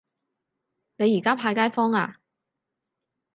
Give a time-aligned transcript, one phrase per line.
[0.97, 2.19] 你而家派街坊呀